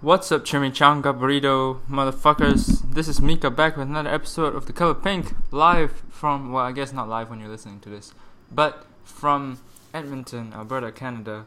What's 0.00 0.30
up, 0.30 0.44
chimichanga 0.44 1.12
burrito 1.12 1.80
motherfuckers? 1.90 2.94
This 2.94 3.08
is 3.08 3.20
Mika 3.20 3.50
back 3.50 3.76
with 3.76 3.88
another 3.88 4.10
episode 4.10 4.54
of 4.54 4.66
The 4.66 4.72
Color 4.72 4.94
Pink, 4.94 5.34
live 5.50 6.04
from, 6.08 6.52
well, 6.52 6.64
I 6.64 6.70
guess 6.70 6.92
not 6.92 7.08
live 7.08 7.28
when 7.28 7.40
you're 7.40 7.48
listening 7.48 7.80
to 7.80 7.88
this, 7.88 8.14
but 8.48 8.86
from 9.02 9.58
Edmonton, 9.92 10.52
Alberta, 10.54 10.92
Canada, 10.92 11.46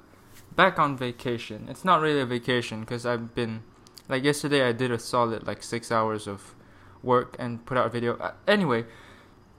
back 0.54 0.78
on 0.80 0.98
vacation. 0.98 1.68
It's 1.70 1.86
not 1.86 2.02
really 2.02 2.20
a 2.20 2.26
vacation 2.26 2.82
because 2.82 3.06
I've 3.06 3.34
been, 3.34 3.64
like, 4.10 4.26
yesterday 4.26 4.68
I 4.68 4.74
did 4.74 4.92
a 4.92 5.00
solid, 5.00 5.48
like, 5.48 5.64
six 5.64 5.90
hours 5.90 6.28
of 6.28 6.54
work 7.02 7.38
and 7.40 7.66
put 7.66 7.78
out 7.78 7.86
a 7.86 7.90
video. 7.90 8.18
Uh, 8.18 8.34
anyway, 8.50 8.84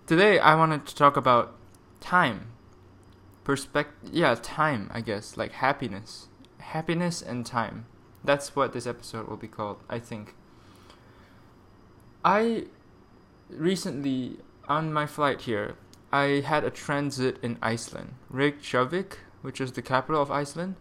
today 0.06 0.38
I 0.38 0.54
wanted 0.54 0.84
to 0.84 0.94
talk 0.94 1.16
about 1.16 1.56
time. 2.02 2.48
Perspective, 3.42 4.10
yeah, 4.12 4.36
time, 4.42 4.90
I 4.92 5.00
guess, 5.00 5.38
like 5.38 5.52
happiness. 5.52 6.28
Happiness 6.58 7.22
and 7.22 7.46
time 7.46 7.86
that's 8.24 8.54
what 8.54 8.72
this 8.72 8.86
episode 8.86 9.28
will 9.28 9.36
be 9.36 9.48
called, 9.48 9.78
I 9.88 9.98
think. 9.98 10.34
I 12.24 12.66
recently, 13.50 14.38
on 14.68 14.92
my 14.92 15.06
flight 15.06 15.42
here, 15.42 15.76
I 16.12 16.42
had 16.44 16.64
a 16.64 16.70
transit 16.70 17.38
in 17.42 17.58
Iceland, 17.62 18.14
Reykjavik, 18.30 19.18
which 19.40 19.60
is 19.60 19.72
the 19.72 19.82
capital 19.82 20.20
of 20.20 20.30
Iceland. 20.30 20.76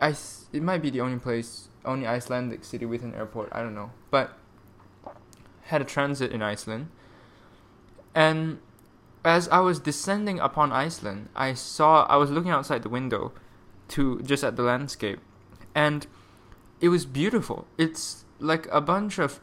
I 0.00 0.14
it 0.52 0.62
might 0.62 0.82
be 0.82 0.90
the 0.90 1.00
only 1.00 1.18
place, 1.18 1.68
only 1.84 2.06
Icelandic 2.06 2.64
city 2.64 2.84
with 2.84 3.02
an 3.02 3.14
airport. 3.14 3.48
I 3.52 3.62
don't 3.62 3.74
know, 3.74 3.92
but 4.10 4.36
had 5.64 5.80
a 5.80 5.84
transit 5.84 6.32
in 6.32 6.42
Iceland, 6.42 6.88
and 8.14 8.58
as 9.24 9.48
I 9.48 9.60
was 9.60 9.78
descending 9.78 10.40
upon 10.40 10.72
Iceland, 10.72 11.28
I 11.36 11.54
saw 11.54 12.04
I 12.04 12.16
was 12.16 12.30
looking 12.30 12.50
outside 12.50 12.82
the 12.82 12.88
window, 12.88 13.32
to 13.88 14.20
just 14.22 14.42
at 14.42 14.56
the 14.56 14.62
landscape, 14.62 15.20
and 15.74 16.06
it 16.80 16.88
was 16.88 17.06
beautiful. 17.06 17.66
It's 17.78 18.24
like 18.38 18.66
a 18.70 18.80
bunch 18.80 19.18
of 19.18 19.40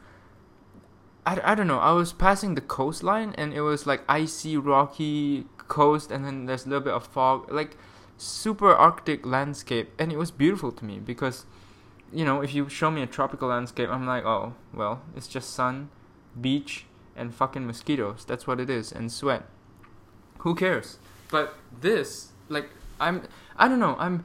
I, 1.28 1.52
I 1.52 1.54
don't 1.54 1.66
know. 1.66 1.78
I 1.78 1.92
was 1.92 2.12
passing 2.14 2.54
the 2.54 2.62
coastline 2.62 3.34
and 3.36 3.52
it 3.52 3.60
was 3.60 3.86
like 3.86 4.02
icy, 4.08 4.56
rocky 4.56 5.44
coast, 5.68 6.10
and 6.10 6.24
then 6.24 6.46
there's 6.46 6.64
a 6.64 6.68
little 6.70 6.84
bit 6.84 6.94
of 6.94 7.06
fog, 7.06 7.52
like 7.52 7.76
super 8.16 8.72
arctic 8.72 9.26
landscape, 9.26 9.92
and 9.98 10.10
it 10.10 10.16
was 10.16 10.30
beautiful 10.30 10.72
to 10.72 10.84
me 10.84 10.98
because, 10.98 11.44
you 12.12 12.24
know, 12.24 12.40
if 12.40 12.54
you 12.54 12.68
show 12.68 12.90
me 12.90 13.02
a 13.02 13.06
tropical 13.06 13.48
landscape, 13.48 13.90
I'm 13.90 14.06
like, 14.06 14.24
oh, 14.24 14.54
well, 14.72 15.02
it's 15.14 15.28
just 15.28 15.50
sun, 15.50 15.90
beach, 16.40 16.86
and 17.14 17.34
fucking 17.34 17.66
mosquitoes. 17.66 18.24
That's 18.26 18.46
what 18.46 18.58
it 18.58 18.70
is, 18.70 18.90
and 18.90 19.12
sweat. 19.12 19.44
Who 20.38 20.54
cares? 20.54 20.98
But 21.30 21.54
this, 21.78 22.32
like, 22.48 22.70
I'm, 22.98 23.28
I 23.56 23.68
don't 23.68 23.80
know. 23.80 23.96
I'm 23.98 24.24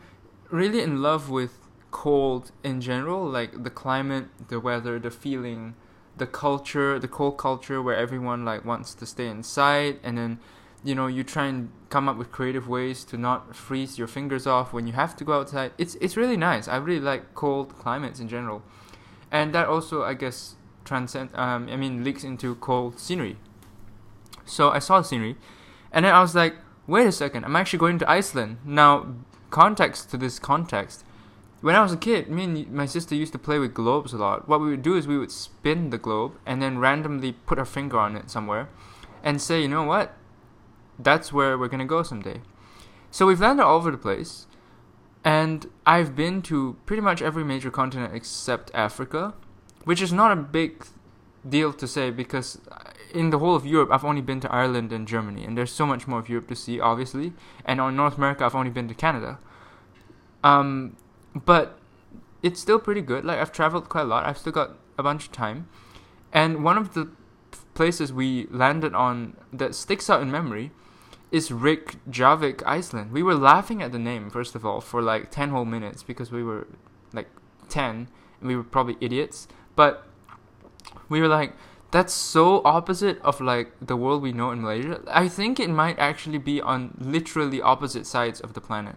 really 0.50 0.82
in 0.82 1.02
love 1.02 1.30
with 1.30 1.63
cold 1.94 2.52
in 2.64 2.82
general, 2.82 3.24
like 3.24 3.64
the 3.64 3.70
climate, 3.70 4.26
the 4.50 4.60
weather, 4.60 5.00
the 5.00 5.12
feeling, 5.12 5.76
the 6.18 6.26
culture, 6.26 7.00
the 7.00 7.08
cold 7.08 7.38
culture 7.38 7.82
where 7.82 7.96
everyone 7.96 8.44
like 8.44 8.66
wants 8.66 8.94
to 8.96 9.06
stay 9.06 9.28
inside 9.28 10.00
and 10.04 10.18
then 10.18 10.40
you 10.84 10.94
know 10.96 11.08
you 11.08 11.24
try 11.24 11.46
and 11.46 11.70
come 11.90 12.10
up 12.10 12.18
with 12.18 12.32
creative 12.32 12.68
ways 12.68 13.06
to 13.06 13.16
not 13.16 13.56
freeze 13.56 13.98
your 13.98 14.08
fingers 14.08 14.46
off 14.46 14.74
when 14.74 14.88
you 14.88 14.94
have 14.94 15.16
to 15.16 15.24
go 15.24 15.40
outside. 15.40 15.72
It's 15.78 15.96
it's 16.02 16.18
really 16.18 16.36
nice. 16.36 16.68
I 16.68 16.78
really 16.78 17.00
like 17.00 17.36
cold 17.36 17.78
climates 17.78 18.20
in 18.20 18.28
general. 18.28 18.64
And 19.32 19.54
that 19.54 19.68
also 19.68 20.04
I 20.04 20.16
guess 20.16 20.56
transcend 20.84 21.30
um 21.36 21.70
I 21.72 21.78
mean 21.78 22.04
leaks 22.04 22.24
into 22.24 22.56
cold 22.56 23.00
scenery. 23.00 23.38
So 24.46 24.72
I 24.72 24.80
saw 24.80 24.98
the 24.98 25.06
scenery 25.06 25.38
and 25.92 26.04
then 26.04 26.14
I 26.14 26.22
was 26.22 26.34
like, 26.34 26.56
wait 26.88 27.06
a 27.06 27.12
second, 27.12 27.46
I'm 27.46 27.56
actually 27.56 27.80
going 27.80 28.00
to 28.00 28.10
Iceland. 28.10 28.58
Now 28.66 29.14
context 29.52 30.10
to 30.10 30.18
this 30.18 30.40
context 30.40 31.06
when 31.64 31.76
I 31.76 31.82
was 31.82 31.94
a 31.94 31.98
kid, 31.98 32.30
me 32.30 32.44
and 32.44 32.72
my 32.74 32.86
sister 32.86 33.16
used 33.16 33.32
to 33.32 33.40
play 33.40 33.58
with 33.58 33.74
globes 33.74 34.12
a 34.12 34.18
lot. 34.18 34.50
What 34.50 34.60
we 34.60 34.70
would 34.70 34.82
do 34.82 34.98
is 34.98 35.08
we 35.08 35.18
would 35.18 35.32
spin 35.32 35.92
the 35.92 35.98
globe 35.98 36.34
and 36.46 36.62
then 36.62 36.78
randomly 36.78 37.32
put 37.32 37.58
our 37.58 37.64
finger 37.64 37.98
on 37.98 38.18
it 38.18 38.30
somewhere 38.30 38.68
and 39.24 39.42
say, 39.42 39.62
you 39.62 39.70
know 39.70 39.84
what? 39.84 40.14
That's 41.00 41.32
where 41.32 41.58
we're 41.58 41.70
going 41.70 41.80
to 41.80 41.86
go 41.86 42.04
someday. 42.04 42.42
So 43.12 43.28
we've 43.28 43.40
landed 43.40 43.64
all 43.64 43.78
over 43.78 43.92
the 43.92 43.98
place. 43.98 44.46
And 45.24 45.68
I've 45.86 46.18
been 46.18 46.42
to 46.44 46.76
pretty 46.86 47.02
much 47.02 47.22
every 47.22 47.46
major 47.46 47.72
continent 47.72 48.14
except 48.14 48.70
Africa, 48.74 49.34
which 49.86 50.02
is 50.02 50.12
not 50.12 50.34
a 50.34 50.36
big 50.36 50.86
deal 51.48 51.72
to 51.72 51.88
say 51.88 52.12
because 52.12 52.60
in 53.14 53.30
the 53.30 53.40
whole 53.40 53.56
of 53.56 53.66
Europe, 53.66 53.90
I've 53.90 54.04
only 54.04 54.22
been 54.22 54.42
to 54.42 54.52
Ireland 54.52 54.92
and 54.92 55.08
Germany, 55.08 55.46
and 55.46 55.58
there's 55.58 55.72
so 55.72 55.86
much 55.86 56.08
more 56.10 56.20
of 56.20 56.28
Europe 56.28 56.50
to 56.50 56.56
see, 56.56 56.82
obviously. 56.82 57.32
And 57.64 57.80
on 57.80 57.96
North 57.96 58.18
America, 58.18 58.44
I've 58.44 58.56
only 58.56 58.72
been 58.72 58.90
to 58.90 58.94
Canada. 58.94 59.40
Um, 60.44 60.98
but 61.36 61.80
it's 62.42 62.60
still 62.60 62.80
pretty 62.80 63.02
good. 63.02 63.26
Like 63.26 63.40
I've 63.40 63.52
traveled 63.52 63.90
quite 63.90 64.02
a 64.02 64.06
lot. 64.06 64.26
I've 64.26 64.38
still 64.38 64.52
got 64.52 64.78
a 64.98 65.04
bunch 65.04 65.26
of 65.26 65.32
time, 65.32 65.68
and 66.32 66.64
one 66.64 66.78
of 66.78 66.94
the 66.94 67.10
places 67.74 68.14
we 68.14 68.48
landed 68.52 68.94
on 68.94 69.36
that 69.52 69.74
sticks 69.76 70.10
out 70.10 70.22
in 70.22 70.30
memory 70.30 70.72
is 71.32 71.52
Reykjavik, 71.52 72.62
Iceland. 72.66 73.12
We 73.12 73.24
were 73.24 73.36
laughing 73.36 73.82
at 73.82 73.92
the 73.92 74.00
name 74.00 74.30
first 74.30 74.56
of 74.56 74.66
all 74.66 74.82
for 74.82 75.02
like 75.02 75.32
ten 75.32 75.50
whole 75.50 75.66
minutes 75.66 76.04
because 76.04 76.32
we 76.32 76.44
were 76.44 76.68
like 77.14 77.30
ten 77.70 78.08
and 78.40 78.48
we 78.48 78.56
were 78.56 78.64
probably 78.64 78.98
idiots, 79.02 79.48
but 79.76 80.06
we 81.10 81.22
were 81.22 81.28
like. 81.28 81.54
That's 81.94 82.12
so 82.12 82.64
opposite 82.66 83.22
of 83.22 83.40
like 83.40 83.72
the 83.80 83.96
world 83.96 84.24
we 84.24 84.34
know 84.34 84.50
in 84.50 84.64
Malaysia. 84.64 85.04
I 85.06 85.28
think 85.28 85.60
it 85.60 85.70
might 85.70 86.00
actually 86.00 86.40
be 86.40 86.60
on 86.60 86.98
literally 87.00 87.62
opposite 87.62 88.08
sides 88.08 88.42
of 88.42 88.56
the 88.56 88.62
planet 88.62 88.96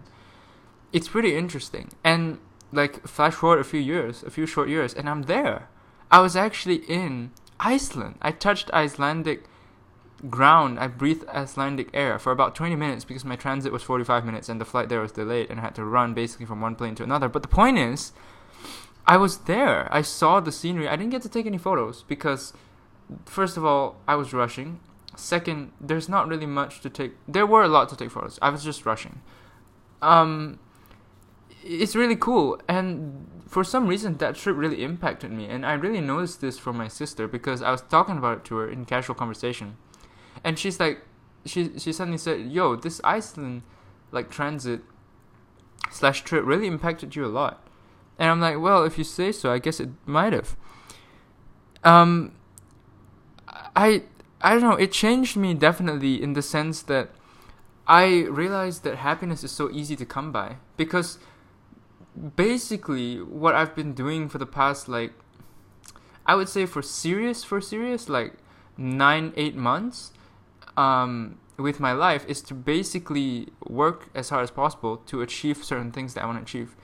it's 0.93 1.07
pretty 1.07 1.35
interesting. 1.35 1.89
And 2.03 2.39
like 2.71 3.07
flash 3.07 3.33
forward 3.33 3.59
a 3.59 3.63
few 3.63 3.79
years, 3.79 4.23
a 4.23 4.29
few 4.29 4.45
short 4.45 4.69
years, 4.69 4.93
and 4.93 5.09
I'm 5.09 5.23
there. 5.23 5.69
I 6.11 6.19
was 6.19 6.35
actually 6.35 6.77
in 6.87 7.31
Iceland. 7.59 8.15
I 8.21 8.31
touched 8.31 8.71
Icelandic 8.71 9.45
ground. 10.29 10.79
I 10.79 10.87
breathed 10.87 11.27
Icelandic 11.29 11.89
air 11.93 12.17
for 12.17 12.31
about 12.31 12.55
20 12.55 12.75
minutes 12.75 13.05
because 13.05 13.25
my 13.25 13.35
transit 13.35 13.71
was 13.71 13.83
45 13.83 14.25
minutes 14.25 14.49
and 14.49 14.59
the 14.59 14.65
flight 14.65 14.89
there 14.89 15.01
was 15.01 15.11
delayed 15.11 15.49
and 15.49 15.59
I 15.59 15.63
had 15.63 15.75
to 15.75 15.85
run 15.85 16.13
basically 16.13 16.45
from 16.45 16.61
one 16.61 16.75
plane 16.75 16.95
to 16.95 17.03
another. 17.03 17.29
But 17.29 17.41
the 17.41 17.47
point 17.47 17.77
is, 17.77 18.13
I 19.05 19.17
was 19.17 19.39
there. 19.39 19.87
I 19.93 20.01
saw 20.01 20.39
the 20.39 20.51
scenery. 20.51 20.87
I 20.87 20.95
didn't 20.95 21.11
get 21.11 21.21
to 21.21 21.29
take 21.29 21.45
any 21.45 21.57
photos 21.57 22.03
because, 22.03 22.53
first 23.25 23.55
of 23.57 23.63
all, 23.63 23.97
I 24.07 24.15
was 24.15 24.33
rushing. 24.33 24.79
Second, 25.15 25.71
there's 25.79 26.09
not 26.09 26.27
really 26.27 26.45
much 26.45 26.81
to 26.81 26.89
take. 26.89 27.13
There 27.27 27.45
were 27.45 27.63
a 27.63 27.69
lot 27.69 27.89
to 27.89 27.95
take 27.95 28.11
photos. 28.11 28.37
I 28.41 28.49
was 28.49 28.63
just 28.63 28.85
rushing. 28.85 29.21
Um, 30.01 30.59
it's 31.67 31.95
really 31.95 32.15
cool. 32.15 32.59
And 32.67 33.27
for 33.47 33.63
some 33.63 33.87
reason 33.87 34.17
that 34.17 34.35
trip 34.35 34.55
really 34.57 34.83
impacted 34.83 35.31
me. 35.31 35.45
And 35.45 35.65
i 35.65 35.73
really 35.73 36.01
noticed 36.01 36.41
this 36.41 36.57
from 36.57 36.77
my 36.77 36.87
sister 36.87 37.27
because 37.27 37.61
i 37.61 37.71
was 37.71 37.81
talking 37.81 38.17
about 38.17 38.39
it 38.39 38.45
to 38.45 38.57
her 38.57 38.69
in 38.69 38.85
casual 38.85 39.15
conversation. 39.15 39.77
And 40.43 40.59
she's 40.59 40.79
like 40.79 41.01
she 41.45 41.77
she 41.79 41.93
suddenly 41.93 42.17
said 42.17 42.51
yo 42.51 42.75
this 42.75 42.99
iceland 43.03 43.63
like 44.11 44.29
transit 44.29 44.81
slash 45.91 46.23
trip 46.23 46.45
really 46.45 46.67
impacted 46.67 47.15
you 47.15 47.25
a 47.25 47.27
lot. 47.27 47.65
And 48.19 48.29
i'm 48.29 48.41
like 48.41 48.59
well 48.59 48.83
if 48.83 48.97
you 48.97 49.03
say 49.03 49.31
so 49.31 49.51
i 49.51 49.59
guess 49.59 49.79
it 49.79 49.89
might 50.05 50.33
have. 50.33 50.55
Um 51.83 52.33
i 53.75 54.03
i 54.41 54.51
don't 54.51 54.61
know. 54.61 54.75
It 54.75 54.91
changed 54.91 55.37
me 55.37 55.53
definitely 55.53 56.21
in 56.21 56.33
the 56.33 56.41
sense 56.41 56.81
that 56.83 57.11
i 57.87 58.23
realized 58.25 58.83
that 58.83 58.97
happiness 58.97 59.43
is 59.43 59.51
so 59.51 59.71
easy 59.71 59.95
to 59.95 60.05
come 60.05 60.33
by 60.33 60.57
because 60.75 61.17
basically 62.35 63.21
what 63.21 63.55
I've 63.55 63.75
been 63.75 63.93
doing 63.93 64.29
for 64.29 64.37
the 64.37 64.45
past 64.45 64.87
like 64.87 65.13
I 66.25 66.35
would 66.35 66.49
say 66.49 66.65
for 66.65 66.81
serious 66.81 67.43
for 67.43 67.61
serious 67.61 68.09
like 68.09 68.33
nine 68.77 69.33
eight 69.35 69.55
months 69.55 70.11
um, 70.75 71.39
with 71.57 71.79
my 71.79 71.91
life 71.91 72.25
is 72.27 72.41
to 72.43 72.53
basically 72.53 73.47
work 73.67 74.09
as 74.13 74.29
hard 74.29 74.43
as 74.43 74.51
possible 74.51 74.97
to 74.97 75.21
achieve 75.21 75.63
certain 75.63 75.91
things 75.91 76.13
that 76.13 76.23
I 76.23 76.27
want 76.27 76.37
to 76.37 76.43
achieve. 76.43 76.75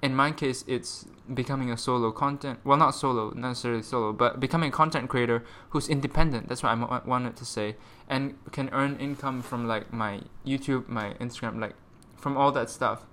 In 0.00 0.16
my 0.16 0.32
case, 0.32 0.64
it's 0.66 1.06
becoming 1.32 1.70
a 1.70 1.76
solo 1.76 2.10
content. 2.10 2.58
Well, 2.64 2.78
not 2.78 2.92
solo, 2.92 3.30
necessarily 3.36 3.82
solo, 3.82 4.12
but 4.12 4.40
becoming 4.40 4.70
a 4.70 4.72
content 4.72 5.08
creator 5.08 5.44
who's 5.70 5.88
independent. 5.88 6.48
That's 6.48 6.62
what 6.62 6.70
I 6.70 7.00
wanted 7.04 7.36
to 7.36 7.44
say, 7.44 7.76
and 8.08 8.34
can 8.50 8.68
earn 8.72 8.96
income 8.96 9.42
from 9.42 9.68
like 9.68 9.92
my 9.92 10.22
YouTube, 10.44 10.88
my 10.88 11.12
Instagram, 11.20 11.60
like 11.60 11.74
from 12.16 12.36
all 12.36 12.50
that 12.52 12.68
stuff 12.70 13.04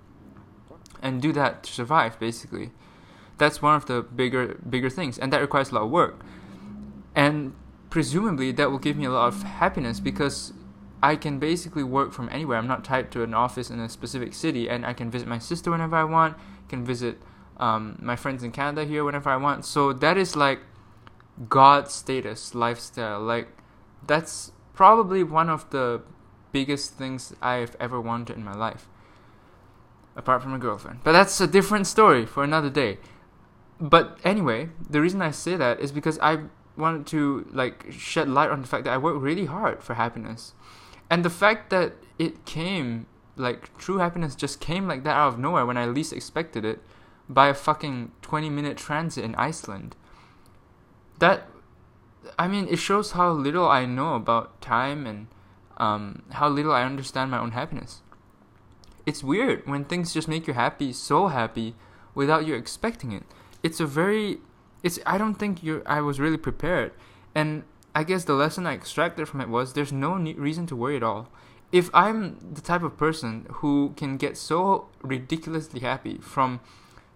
and 1.02 1.20
do 1.20 1.32
that 1.32 1.62
to 1.62 1.72
survive 1.72 2.18
basically 2.18 2.70
that's 3.38 3.62
one 3.62 3.74
of 3.74 3.86
the 3.86 4.02
bigger 4.02 4.56
bigger 4.68 4.90
things 4.90 5.18
and 5.18 5.32
that 5.32 5.40
requires 5.40 5.70
a 5.70 5.74
lot 5.74 5.82
of 5.84 5.90
work 5.90 6.24
and 7.14 7.54
presumably 7.90 8.52
that 8.52 8.70
will 8.70 8.78
give 8.78 8.96
me 8.96 9.04
a 9.04 9.10
lot 9.10 9.28
of 9.28 9.42
happiness 9.42 10.00
because 10.00 10.52
I 11.02 11.16
can 11.16 11.38
basically 11.38 11.82
work 11.82 12.12
from 12.12 12.28
anywhere. 12.30 12.58
I'm 12.58 12.66
not 12.66 12.84
tied 12.84 13.10
to 13.12 13.22
an 13.22 13.32
office 13.32 13.70
in 13.70 13.80
a 13.80 13.88
specific 13.88 14.34
city, 14.34 14.68
and 14.68 14.84
I 14.84 14.92
can 14.92 15.10
visit 15.10 15.26
my 15.26 15.38
sister 15.38 15.70
whenever 15.70 15.96
I 15.96 16.04
want. 16.04 16.36
Can 16.68 16.84
visit 16.84 17.18
um, 17.56 17.98
my 18.00 18.16
friends 18.16 18.42
in 18.42 18.52
Canada 18.52 18.84
here 18.84 19.04
whenever 19.04 19.30
I 19.30 19.36
want. 19.36 19.64
So 19.64 19.92
that 19.94 20.16
is 20.16 20.36
like 20.36 20.60
God 21.48 21.90
status 21.90 22.54
lifestyle. 22.54 23.20
Like 23.20 23.48
that's 24.06 24.52
probably 24.74 25.22
one 25.22 25.48
of 25.48 25.70
the 25.70 26.02
biggest 26.52 26.94
things 26.94 27.34
I've 27.40 27.76
ever 27.80 28.00
wanted 28.00 28.36
in 28.36 28.44
my 28.44 28.54
life 28.54 28.88
apart 30.20 30.42
from 30.42 30.52
a 30.54 30.58
girlfriend. 30.58 30.98
But 31.02 31.12
that's 31.12 31.40
a 31.40 31.46
different 31.46 31.86
story 31.86 32.24
for 32.26 32.42
another 32.44 32.70
day. 32.70 32.98
but 33.94 34.18
anyway, 34.32 34.68
the 34.94 35.00
reason 35.00 35.22
I 35.22 35.30
say 35.30 35.56
that 35.56 35.80
is 35.80 35.90
because 35.90 36.18
I 36.20 36.32
wanted 36.76 37.06
to 37.14 37.46
like 37.62 37.86
shed 37.90 38.28
light 38.28 38.50
on 38.50 38.60
the 38.62 38.68
fact 38.72 38.84
that 38.84 38.92
I 38.92 38.98
work 38.98 39.16
really 39.20 39.46
hard 39.46 39.82
for 39.82 39.94
happiness, 39.94 40.52
and 41.08 41.24
the 41.24 41.34
fact 41.42 41.70
that 41.70 41.94
it 42.18 42.44
came 42.44 43.06
like 43.36 43.60
true 43.78 43.98
happiness 44.04 44.34
just 44.34 44.60
came 44.60 44.86
like 44.86 45.02
that 45.04 45.16
out 45.16 45.28
of 45.32 45.38
nowhere 45.38 45.64
when 45.64 45.78
I 45.78 45.86
least 45.86 46.12
expected 46.12 46.62
it 46.64 46.78
by 47.28 47.48
a 47.48 47.54
fucking 47.54 48.12
20 48.20 48.50
minute 48.50 48.76
transit 48.76 49.24
in 49.24 49.34
Iceland. 49.36 49.96
That 51.18 51.48
I 52.38 52.48
mean, 52.48 52.68
it 52.68 52.76
shows 52.76 53.12
how 53.12 53.30
little 53.32 53.68
I 53.68 53.86
know 53.86 54.14
about 54.14 54.60
time 54.60 55.06
and 55.06 55.26
um, 55.78 56.22
how 56.32 56.48
little 56.48 56.72
I 56.72 56.84
understand 56.84 57.30
my 57.30 57.38
own 57.38 57.52
happiness. 57.52 58.02
It's 59.10 59.24
weird 59.24 59.66
when 59.66 59.86
things 59.86 60.14
just 60.14 60.28
make 60.28 60.46
you 60.46 60.54
happy, 60.54 60.92
so 60.92 61.26
happy, 61.26 61.74
without 62.14 62.46
you 62.46 62.54
expecting 62.54 63.10
it. 63.10 63.24
It's 63.60 63.80
a 63.80 63.84
very, 63.84 64.38
it's. 64.84 65.00
I 65.04 65.18
don't 65.18 65.34
think 65.34 65.64
you. 65.64 65.82
I 65.84 66.00
was 66.00 66.20
really 66.20 66.36
prepared, 66.36 66.92
and 67.34 67.64
I 67.92 68.04
guess 68.04 68.22
the 68.22 68.34
lesson 68.34 68.68
I 68.68 68.74
extracted 68.74 69.26
from 69.26 69.40
it 69.40 69.48
was 69.48 69.72
there's 69.72 69.92
no 69.92 70.14
reason 70.14 70.64
to 70.68 70.76
worry 70.76 70.96
at 70.96 71.02
all. 71.02 71.28
If 71.72 71.90
I'm 71.92 72.38
the 72.54 72.60
type 72.60 72.84
of 72.84 72.96
person 72.96 73.46
who 73.54 73.94
can 73.96 74.16
get 74.16 74.36
so 74.36 74.86
ridiculously 75.02 75.80
happy 75.80 76.18
from 76.18 76.60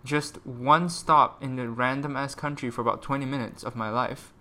just 0.04 0.44
one 0.44 0.88
stop 0.88 1.40
in 1.40 1.56
a 1.60 1.68
random 1.68 2.16
ass 2.16 2.34
country 2.34 2.70
for 2.70 2.80
about 2.80 3.02
20 3.02 3.24
minutes 3.24 3.62
of 3.62 3.76
my 3.76 3.88
life, 3.88 4.32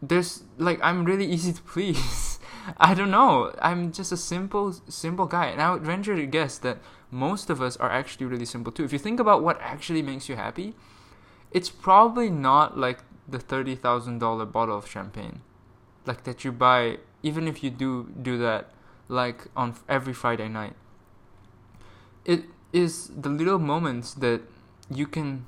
there's 0.00 0.44
like 0.58 0.78
I'm 0.80 1.04
really 1.04 1.26
easy 1.26 1.52
to 1.52 1.62
please. 1.62 2.28
I 2.76 2.94
don't 2.94 3.10
know. 3.10 3.54
I'm 3.60 3.92
just 3.92 4.12
a 4.12 4.16
simple 4.16 4.72
simple 4.88 5.26
guy, 5.26 5.46
and 5.46 5.60
I 5.60 5.72
would 5.72 5.82
venture 5.82 6.16
to 6.16 6.26
guess 6.26 6.58
that 6.58 6.78
most 7.10 7.50
of 7.50 7.60
us 7.62 7.76
are 7.76 7.90
actually 7.90 8.26
really 8.26 8.44
simple 8.44 8.72
too. 8.72 8.84
If 8.84 8.92
you 8.92 8.98
think 8.98 9.20
about 9.20 9.42
what 9.42 9.60
actually 9.60 10.02
makes 10.02 10.28
you 10.28 10.36
happy, 10.36 10.74
it's 11.50 11.70
probably 11.70 12.30
not 12.30 12.78
like 12.78 13.00
the 13.28 13.38
thirty 13.38 13.74
thousand 13.74 14.18
dollar 14.18 14.44
bottle 14.44 14.76
of 14.76 14.88
champagne, 14.88 15.40
like 16.06 16.24
that 16.24 16.44
you 16.44 16.52
buy. 16.52 16.98
Even 17.22 17.46
if 17.46 17.62
you 17.62 17.70
do 17.70 18.08
do 18.22 18.38
that, 18.38 18.70
like 19.08 19.48
on 19.56 19.74
every 19.88 20.14
Friday 20.14 20.48
night, 20.48 20.74
it 22.24 22.44
is 22.72 23.08
the 23.08 23.28
little 23.28 23.58
moments 23.58 24.14
that 24.14 24.40
you 24.88 25.06
can 25.06 25.44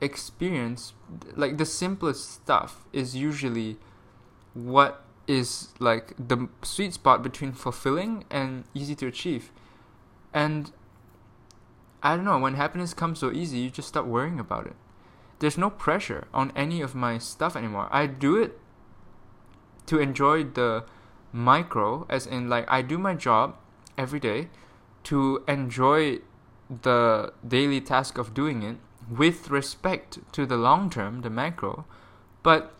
experience 0.00 0.92
like 1.36 1.56
the 1.56 1.64
simplest 1.64 2.30
stuff 2.30 2.84
is 2.92 3.16
usually 3.16 3.78
what 4.52 5.03
is 5.26 5.68
like 5.78 6.14
the 6.18 6.48
sweet 6.62 6.94
spot 6.94 7.22
between 7.22 7.52
fulfilling 7.52 8.24
and 8.30 8.64
easy 8.74 8.94
to 8.96 9.06
achieve. 9.06 9.50
And 10.32 10.72
i 12.02 12.14
don't 12.14 12.24
know 12.26 12.38
when 12.38 12.52
happiness 12.54 12.92
comes 12.92 13.18
so 13.18 13.32
easy 13.32 13.56
you 13.60 13.70
just 13.70 13.88
stop 13.88 14.04
worrying 14.04 14.38
about 14.38 14.66
it. 14.66 14.76
There's 15.38 15.56
no 15.58 15.70
pressure 15.70 16.26
on 16.34 16.52
any 16.54 16.80
of 16.80 16.94
my 16.94 17.18
stuff 17.18 17.56
anymore. 17.56 17.88
I 17.90 18.06
do 18.06 18.36
it 18.36 18.58
to 19.86 19.98
enjoy 19.98 20.44
the 20.44 20.84
micro 21.32 22.06
as 22.08 22.26
in 22.26 22.48
like 22.48 22.64
i 22.68 22.80
do 22.80 22.96
my 22.96 23.12
job 23.12 23.56
every 23.98 24.20
day 24.20 24.48
to 25.02 25.42
enjoy 25.48 26.20
the 26.82 27.32
daily 27.46 27.80
task 27.80 28.18
of 28.18 28.34
doing 28.34 28.62
it 28.62 28.76
with 29.10 29.50
respect 29.50 30.18
to 30.32 30.46
the 30.46 30.56
long 30.56 30.88
term, 30.88 31.20
the 31.20 31.30
macro, 31.30 31.84
but 32.42 32.72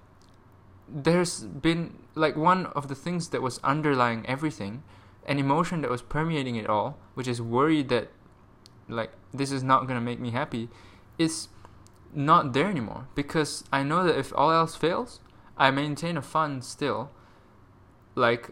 there's 0.88 1.42
been 1.42 1.98
like 2.14 2.36
one 2.36 2.66
of 2.66 2.88
the 2.88 2.94
things 2.94 3.28
that 3.30 3.42
was 3.42 3.58
underlying 3.64 4.24
everything, 4.26 4.82
an 5.26 5.38
emotion 5.38 5.80
that 5.82 5.90
was 5.90 6.02
permeating 6.02 6.56
it 6.56 6.68
all, 6.68 6.98
which 7.14 7.26
is 7.28 7.40
worry 7.40 7.82
that 7.84 8.08
like 8.88 9.12
this 9.32 9.50
is 9.50 9.62
not 9.62 9.86
going 9.86 9.98
to 9.98 10.04
make 10.04 10.20
me 10.20 10.30
happy, 10.30 10.68
is 11.18 11.48
not 12.14 12.52
there 12.52 12.68
anymore 12.68 13.08
because 13.14 13.64
I 13.72 13.82
know 13.82 14.04
that 14.04 14.16
if 14.16 14.32
all 14.36 14.50
else 14.52 14.76
fails, 14.76 15.20
I 15.56 15.70
maintain 15.70 16.16
a 16.16 16.22
fund 16.22 16.64
still 16.64 17.10
like 18.14 18.50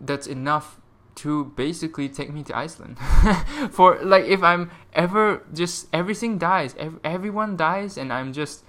that's 0.00 0.26
enough 0.26 0.80
to 1.14 1.46
basically 1.56 2.08
take 2.08 2.32
me 2.32 2.42
to 2.44 2.56
Iceland. 2.56 2.98
For 3.70 3.98
like 4.02 4.24
if 4.24 4.42
I'm 4.42 4.70
ever 4.94 5.42
just 5.52 5.88
everything 5.92 6.38
dies, 6.38 6.74
ev- 6.78 7.00
everyone 7.04 7.56
dies, 7.56 7.98
and 7.98 8.12
I'm 8.12 8.32
just 8.32 8.64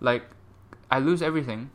like 0.00 0.24
I 0.90 0.98
lose 0.98 1.22
everything. 1.22 1.70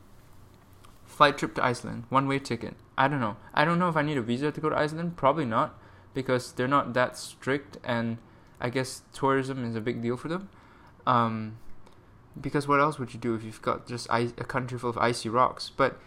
Flight 1.14 1.38
trip 1.38 1.54
to 1.56 1.64
Iceland, 1.64 2.06
one 2.10 2.28
way 2.28 2.40
ticket. 2.40 2.74
I 2.98 3.08
don't 3.08 3.20
know. 3.20 3.38
I 3.54 3.66
don't 3.66 3.78
know 3.78 3.88
if 3.88 3.96
I 3.96 4.02
need 4.02 4.18
a 4.18 4.22
visa 4.22 4.52
to 4.52 4.60
go 4.60 4.70
to 4.70 4.76
Iceland. 4.76 5.16
Probably 5.16 5.46
not, 5.46 5.80
because 6.16 6.52
they're 6.52 6.68
not 6.68 6.94
that 6.96 7.18
strict, 7.18 7.78
and 7.84 8.18
I 8.60 8.70
guess 8.70 9.04
tourism 9.14 9.64
is 9.64 9.76
a 9.76 9.82
big 9.82 10.02
deal 10.02 10.18
for 10.18 10.28
them. 10.28 10.50
Um, 11.06 11.58
because 12.40 12.68
what 12.68 12.80
else 12.80 12.98
would 12.98 13.14
you 13.14 13.20
do 13.20 13.36
if 13.36 13.44
you've 13.44 13.62
got 13.62 13.88
just 13.88 14.08
ice, 14.10 14.34
a 14.40 14.44
country 14.44 14.80
full 14.80 14.90
of 14.90 14.98
icy 14.98 15.30
rocks? 15.30 15.72
But 15.76 16.00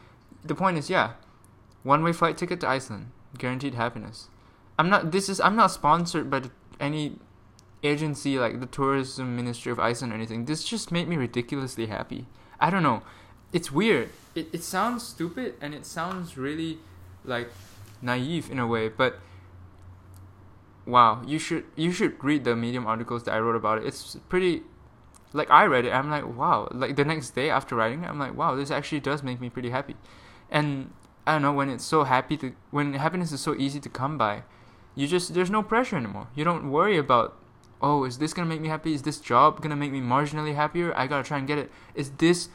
the 0.44 0.56
point 0.56 0.76
is, 0.76 0.90
yeah, 0.90 1.12
one 1.84 2.02
way 2.02 2.12
flight 2.12 2.36
ticket 2.36 2.58
to 2.60 2.68
Iceland 2.68 3.12
guaranteed 3.38 3.74
happiness. 3.74 4.28
I'm 4.76 4.90
not. 4.90 5.12
This 5.12 5.28
is. 5.28 5.40
I'm 5.40 5.54
not 5.54 5.70
sponsored 5.70 6.28
by 6.28 6.42
any 6.80 7.20
agency 7.82 8.38
like 8.38 8.58
the 8.58 8.66
tourism 8.66 9.36
ministry 9.36 9.70
of 9.70 9.78
Iceland 9.78 10.12
or 10.12 10.16
anything. 10.16 10.46
This 10.46 10.64
just 10.64 10.90
made 10.90 11.06
me 11.06 11.16
ridiculously 11.16 11.86
happy. 11.86 12.26
I 12.58 12.70
don't 12.70 12.82
know. 12.82 13.02
It's 13.56 13.72
weird. 13.72 14.10
It 14.34 14.48
it 14.52 14.62
sounds 14.62 15.02
stupid 15.02 15.54
and 15.62 15.72
it 15.72 15.86
sounds 15.86 16.36
really 16.36 16.76
like 17.24 17.48
naive 18.02 18.50
in 18.50 18.58
a 18.58 18.66
way, 18.66 18.88
but 18.88 19.18
wow, 20.84 21.22
you 21.26 21.38
should 21.38 21.64
you 21.74 21.90
should 21.90 22.22
read 22.22 22.44
the 22.44 22.54
Medium 22.54 22.86
articles 22.86 23.24
that 23.24 23.32
I 23.32 23.38
wrote 23.38 23.56
about 23.56 23.78
it. 23.78 23.86
It's 23.86 24.18
pretty 24.28 24.60
like 25.32 25.50
I 25.50 25.64
read 25.64 25.86
it, 25.86 25.92
I'm 25.92 26.10
like, 26.10 26.26
wow. 26.36 26.68
Like 26.70 26.96
the 26.96 27.04
next 27.06 27.30
day 27.30 27.48
after 27.48 27.74
writing 27.74 28.04
it, 28.04 28.08
I'm 28.08 28.18
like, 28.18 28.36
wow, 28.36 28.54
this 28.54 28.70
actually 28.70 29.00
does 29.00 29.22
make 29.22 29.40
me 29.40 29.48
pretty 29.48 29.70
happy. 29.70 29.96
And 30.50 30.92
I 31.26 31.32
don't 31.32 31.40
know 31.40 31.54
when 31.54 31.70
it's 31.70 31.84
so 31.84 32.04
happy 32.04 32.36
to 32.36 32.52
when 32.70 32.92
happiness 32.92 33.32
is 33.32 33.40
so 33.40 33.54
easy 33.54 33.80
to 33.80 33.88
come 33.88 34.18
by. 34.18 34.42
You 34.94 35.06
just 35.06 35.32
there's 35.32 35.50
no 35.50 35.62
pressure 35.62 35.96
anymore. 35.96 36.28
You 36.34 36.44
don't 36.44 36.70
worry 36.70 36.98
about 36.98 37.38
oh 37.80 38.04
is 38.04 38.18
this 38.18 38.34
gonna 38.34 38.52
make 38.52 38.60
me 38.60 38.68
happy? 38.68 38.92
Is 38.92 39.00
this 39.00 39.18
job 39.18 39.62
gonna 39.62 39.76
make 39.76 39.92
me 39.92 40.02
marginally 40.02 40.54
happier? 40.54 40.92
I 40.94 41.06
gotta 41.06 41.26
try 41.26 41.38
and 41.38 41.48
get 41.48 41.56
it. 41.56 41.70
Is 41.94 42.10
this 42.18 42.50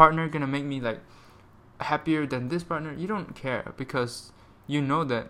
partner 0.00 0.28
gonna 0.30 0.46
make 0.46 0.64
me 0.64 0.80
like 0.80 1.00
happier 1.78 2.26
than 2.26 2.48
this 2.48 2.64
partner? 2.64 2.94
You 2.94 3.06
don't 3.06 3.36
care 3.36 3.74
because 3.76 4.32
you 4.66 4.80
know 4.80 5.04
that 5.04 5.28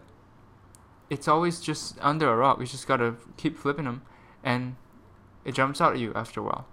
it's 1.14 1.26
always 1.26 1.60
just 1.60 1.98
under 2.00 2.32
a 2.32 2.36
rock. 2.36 2.60
You 2.60 2.66
just 2.66 2.86
gotta 2.86 3.16
keep 3.36 3.58
flipping 3.58 3.86
them, 3.86 4.02
and 4.44 4.76
it 5.44 5.56
jumps 5.56 5.80
out 5.80 5.94
at 5.94 5.98
you 5.98 6.12
after 6.14 6.38
a 6.38 6.44
while. 6.44 6.68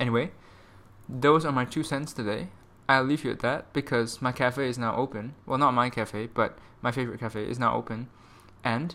Anyway, 0.00 0.30
those 1.06 1.44
are 1.44 1.52
my 1.52 1.66
two 1.66 1.82
cents 1.82 2.14
today. 2.14 2.48
I'll 2.88 3.04
leave 3.04 3.24
you 3.24 3.30
at 3.30 3.40
that 3.40 3.74
because 3.74 4.22
my 4.22 4.32
cafe 4.32 4.66
is 4.66 4.78
now 4.78 4.96
open. 4.96 5.34
Well, 5.44 5.58
not 5.58 5.74
my 5.74 5.90
cafe, 5.90 6.28
but 6.32 6.56
my 6.80 6.92
favorite 6.92 7.20
cafe 7.20 7.44
is 7.44 7.58
now 7.58 7.74
open. 7.76 8.08
And 8.64 8.94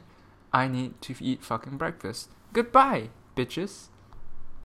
I 0.52 0.68
need 0.68 1.00
to 1.04 1.14
eat 1.20 1.44
fucking 1.44 1.78
breakfast. 1.78 2.32
Goodbye, 2.52 3.10
bitches. 3.38 3.90